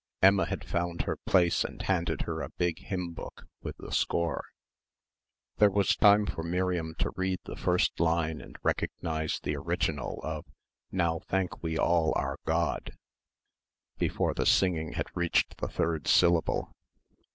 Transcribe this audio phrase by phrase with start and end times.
[0.19, 4.45] Emma had found her place and handed her a big hymn book with the score.
[5.57, 10.47] There was time for Miriam to read the first line and recognise the original of
[10.91, 12.97] "Now thank we all our God"
[13.99, 16.73] before the singing had reached the third syllable.